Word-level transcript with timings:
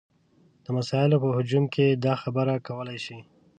د 0.63 0.65
مسایلو 0.77 1.21
په 1.23 1.29
هجوم 1.37 1.65
کې 1.73 1.85
دا 2.05 2.13
خبره 2.21 2.53
کولی 2.67 2.97
شي. 3.05 3.19